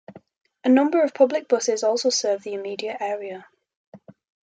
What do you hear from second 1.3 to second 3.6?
buses also serve the immediate area.